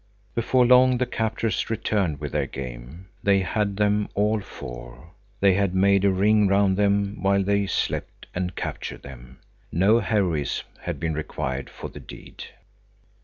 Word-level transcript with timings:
Before 0.33 0.65
long 0.65 0.97
the 0.97 1.05
captors 1.05 1.69
returned 1.69 2.19
with 2.19 2.31
their 2.31 2.47
game. 2.47 3.09
They 3.21 3.41
had 3.41 3.77
them 3.77 4.09
all 4.15 4.39
four. 4.41 5.11
They 5.41 5.53
had 5.53 5.75
made 5.75 6.03
a 6.03 6.09
ring 6.09 6.47
round 6.47 6.75
them 6.75 7.21
while 7.21 7.43
they 7.43 7.67
slept 7.67 8.25
and 8.33 8.55
captured 8.55 9.03
them. 9.03 9.37
No 9.71 9.99
heroism 9.99 10.65
had 10.79 10.99
been 10.99 11.13
required 11.13 11.69
for 11.69 11.87
the 11.87 11.99
deed. 11.99 12.45